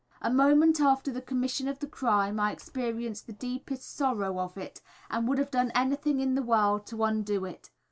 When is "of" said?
1.67-1.77, 4.39-4.57